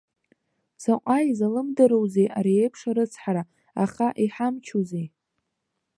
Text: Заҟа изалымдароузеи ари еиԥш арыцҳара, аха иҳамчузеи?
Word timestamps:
Заҟа 0.83 1.17
изалымдароузеи 1.29 2.27
ари 2.37 2.59
еиԥш 2.61 2.81
арыцҳара, 2.89 3.43
аха 3.83 4.07
иҳамчузеи? 4.23 5.07